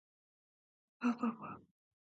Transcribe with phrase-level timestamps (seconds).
[0.99, 1.59] あふぁふぁ